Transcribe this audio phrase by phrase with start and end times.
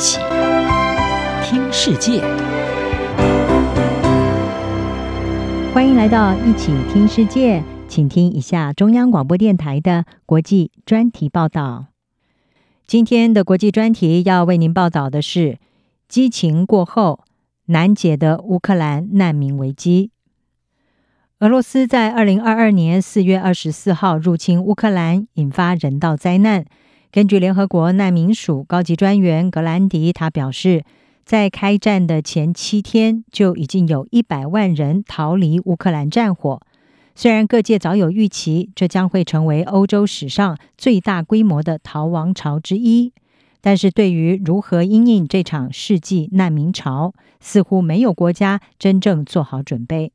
[0.00, 0.18] 起
[1.44, 2.22] 听世界，
[5.74, 11.88] 欢迎来到一起听世界，请听一下中央广播电台的国际专题报道。
[12.86, 15.58] 今天的国际专题要为您报道的是：
[16.08, 17.24] 激情过后
[17.66, 20.12] 难解的乌克兰难民危机。
[21.40, 26.64] 俄罗斯在二零二二年四月二十四号入侵乌克兰，引发人道灾难。
[27.12, 30.84] 根据联合国难民署高级专员格兰迪，他表示，
[31.24, 36.60] 在开战的前七天就已经有一百万人逃离乌克兰战火。
[37.16, 43.12] 虽然各界早有预期，这将会成为欧洲史上最大规模的逃亡潮之一，
[43.60, 50.12] 但是对于如何因应这场世纪难民潮，似乎没有国家真正做好准备。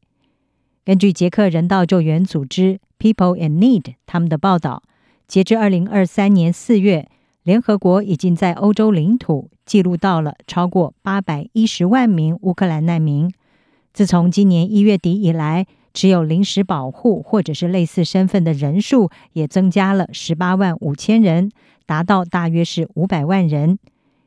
[0.86, 4.82] 根据捷克人道救援组织 People in Need 他们的报道。
[5.28, 7.08] 截至二零二三年四月，
[7.44, 13.32] 联合国已经在欧洲领土记录到了超过八百一十万名乌克兰难民。
[13.94, 21.50] 自从今年一月底以来，持有临时保护或者是类似身份的人数也增加了十八万五千人，
[21.86, 23.80] 达到大约是五百万人。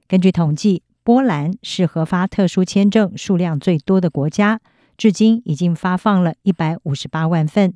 [0.07, 4.61] 根据统计，波兰是核发特殊签证数量最多的国家，
[4.97, 7.75] 至今已经发放了一百五十八万份。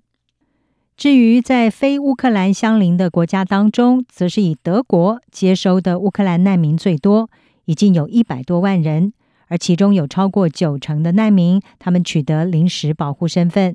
[0.97, 7.29] 至于在非乌克兰相邻的国家当中，则是以德国接收的乌克兰难民最多，
[7.65, 9.13] 已经有一百多万人，
[9.49, 13.75] 而其中有超过九成的难民，他们取得临时保护身份。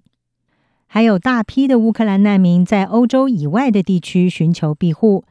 [0.86, 5.26] 还有大批的乌克兰难民在欧洲以外的地区寻求庇护。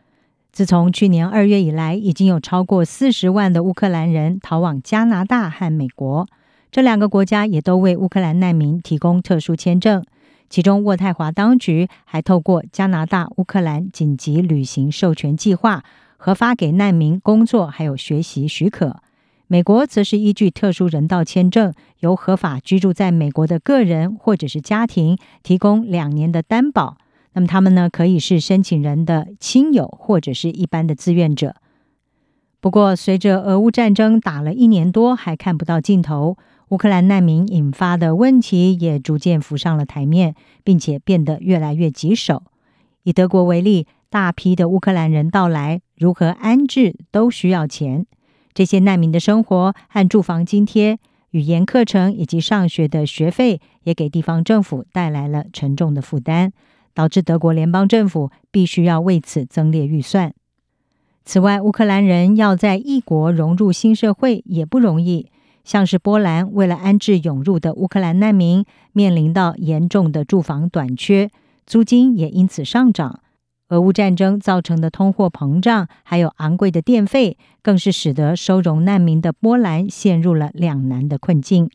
[0.52, 6.26] 自从去年二月以来，已经有超过四十万的乌克兰人逃往加拿大和美国，
[6.70, 10.04] 这两个国家也都为乌克兰难民提供特殊签证。
[10.48, 15.82] 其中，渥太华当局还透过加拿大乌克兰紧急旅行授权计划，
[16.16, 19.02] 核发给难民工作还有学习许可。
[19.48, 26.96] 美国则是依据特殊人道签证，由合法居住在美国的个人或者是家庭提供两年的担保。
[27.34, 31.56] 那么他们呢，可以是申请人的亲友或者是一般的志愿者。
[32.60, 36.36] 不过，随着俄乌战争打了一年多，还看不到尽头。
[36.70, 40.34] 乌克兰难民引发的问题也逐渐浮上了台面，
[40.64, 42.42] 并且变得越来越棘手。
[43.04, 48.04] 以德国为例，大批的乌克兰人到来，如何安置都需要钱。
[48.52, 50.98] 这些难民的生活和住房津贴、
[51.30, 56.50] 语言课程以及上学的学费，也给地方政府带来了沉重的负担，
[56.92, 60.34] 导致德国联邦政府必须要为此增列预算。
[61.24, 65.30] 此外，乌克兰人要在异国融入新社会也不容易。
[65.66, 71.28] 像是波兰，为了安置涌入的乌克兰难民，面临到严重的住房短缺，
[71.66, 73.18] 租金也因此上涨。
[73.70, 81.68] 俄乌战争造成的通货膨胀，还有昂贵的电费，更是使得收容难民的波兰陷入了两难的困境。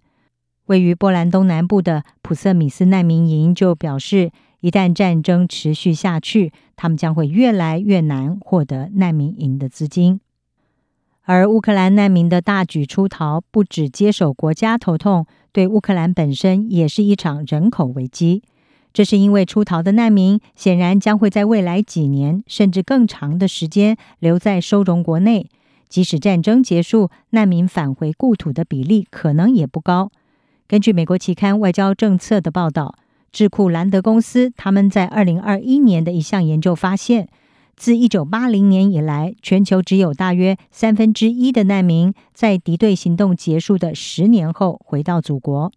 [0.68, 4.31] 位于波兰东南部的普瑟米斯难民营就表示，
[4.62, 10.22] 一旦战争持续下去，他们将会越来越难获得难民营的资金。
[11.23, 18.41] 而乌克兰难民的大举出逃，不只接手国家头痛，对乌克兰本身也是一场人口危机。
[18.91, 25.47] 这是因为出逃的难民显然将会在未来几年甚至更长的时间留在收容国内，
[25.87, 30.11] 即使战争结束，难民返回故土的比例可能也不高。
[30.67, 32.95] 根据美国期刊《外交政策》的报道，
[33.31, 37.29] 智库兰德公司他们在二零二一年的一项研究发现。
[37.75, 45.71] 自一九八零年以来，全球只有大约三分之一的难民在敌对行动结束的十年后回到祖国。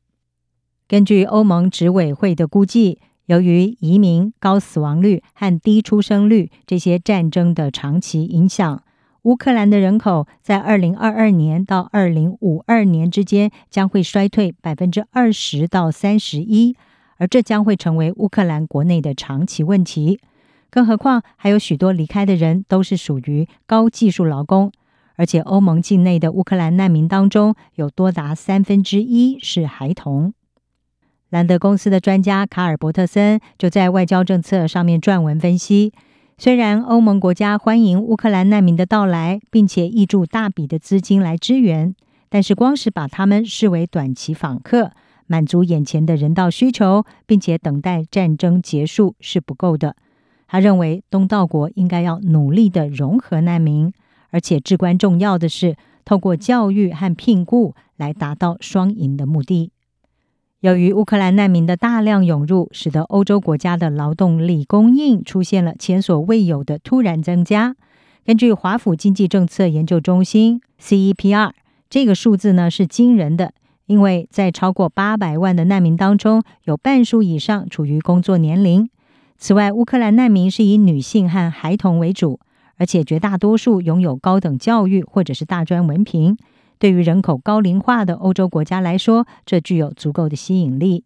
[0.86, 8.82] 根据欧盟执委会的估计，由于移民、高死亡率和低出生率这些战争的长期影响，
[9.22, 16.76] 乌克兰的人口在二零二二年到二零五二年之间将会衰退百分之二十到三十一，
[17.16, 20.20] 而这将会成为乌克兰国内的长期问题。
[20.74, 24.72] 更何况，还有许多离开的人都是属于高技术劳工，
[25.14, 30.34] 而且欧盟境内的乌克兰难民当中，有多达三分之一是孩童。
[31.30, 35.92] 兰德公司的专家卡尔伯特森就在外交政策上面撰文分析：
[36.38, 41.94] 虽然欧盟国家欢迎乌克兰难民的到来，并且挹注大笔的资金来支援，
[42.28, 44.90] 但是光是把他们视为短期访客，
[45.28, 49.94] 满足眼前的人道需求，并且等待战争结束是不够的。
[50.46, 53.92] 他认为，东道国应该要努力的融合难民，
[54.30, 59.70] 而且至关重要的是，透过教育和聘雇来达到双赢的目的。
[60.60, 67.76] 由于乌克兰难民的大量涌入，使得欧洲国家的劳动力供应出现了前所未有的突然增加。
[68.24, 71.52] 根据华府经济政策研究中心 （CEPR），
[71.90, 73.52] 这个数字呢是惊人的，
[73.84, 78.88] 因为在超过八百万的难民当中，有半数以上处于工作年龄。
[79.36, 82.40] 此外，乌克兰难民是以女性和孩童为主，
[82.76, 86.36] 而且绝大多数拥有高等教育或者是大专文凭。
[86.78, 91.04] 对于人口高龄化的欧洲国家来说，这具有足够的吸引力。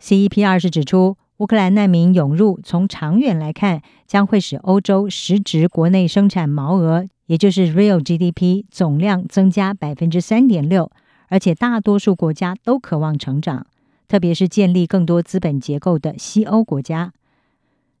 [0.00, 10.90] CEPR 是指出，乌克兰难民涌入，从长远来看，将会使欧洲实质国内生产毛额，也就是 Real GDP 总量增加百分之三点六，
[11.28, 13.66] 而且大多数国家都渴望成长，
[14.08, 17.12] 特别是建立更多资本结构的西欧国家。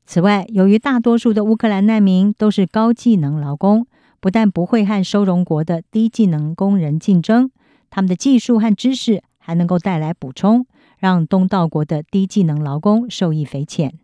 [0.06, 3.86] 此外，由于大多数的乌克兰难民都是高技能劳工，
[4.20, 7.50] 不但不会和收容国的低技能工人竞争，
[7.88, 10.66] 他们的技术和知识还能够带来补充，
[10.98, 13.94] 让东道国的低技能劳工受益匪浅。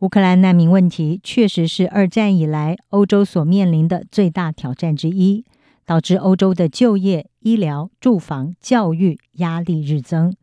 [0.00, 5.44] 乌克兰难民问题确实是二战以来欧洲所面临的最大挑战之一，
[5.86, 10.34] 导致欧洲的就业、医疗、住房、教育压力日增，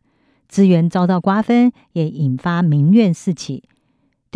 [0.48, 3.62] 资源遭到瓜分，也引发民怨四起。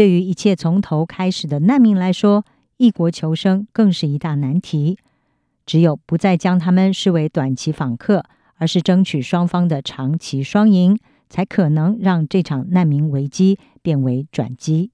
[0.00, 2.46] 对于一切从头开始的难民来说，
[2.78, 4.96] 异国求生更是一大难题。
[5.66, 8.24] 只有不再将他们视为短期访客，
[8.54, 10.98] 而是争取双方的长期双赢，
[11.28, 14.90] 才可能让这场难民危机变为转机。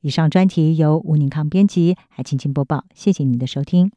[0.00, 2.86] 以上专题由吴宁康编辑，还请播报。
[2.96, 3.92] 谢谢您的收听。